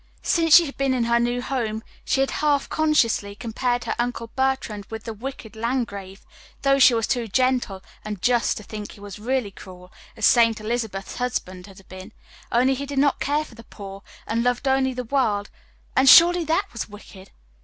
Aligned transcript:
Since 0.23 0.55
she 0.55 0.65
had 0.65 0.77
been 0.77 0.95
in 0.95 1.03
her 1.03 1.19
new 1.19 1.43
home, 1.43 1.83
she 2.03 2.21
had, 2.21 2.31
half 2.41 2.67
consciously, 2.69 3.35
compared 3.35 3.83
her 3.83 3.93
Uncle 3.99 4.31
Bertrand 4.35 4.85
with 4.89 5.03
the 5.03 5.13
wicked 5.13 5.55
Landgrave, 5.55 6.25
though 6.63 6.79
she 6.79 6.95
was 6.95 7.05
too 7.05 7.27
gentle 7.27 7.83
and 8.03 8.19
just 8.19 8.57
to 8.57 8.63
think 8.63 8.93
he 8.93 8.99
was 8.99 9.19
really 9.19 9.51
cruel, 9.51 9.91
as 10.17 10.25
Saint 10.25 10.59
Elizabeth's 10.59 11.17
husband 11.17 11.67
had 11.67 11.87
been, 11.87 12.13
only 12.51 12.73
he 12.73 12.87
did 12.87 12.97
not 12.97 13.19
care 13.19 13.45
for 13.45 13.53
the 13.53 13.63
poor, 13.63 14.01
and 14.25 14.43
loved 14.43 14.67
only 14.67 14.95
the 14.95 15.03
world 15.03 15.51
and 15.95 16.09
surely 16.09 16.43
that 16.45 16.65
was 16.73 16.89
wicked. 16.89 17.29